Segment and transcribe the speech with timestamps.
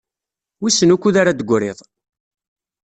[0.61, 1.79] Wissen wukud ara d-teggriḍ?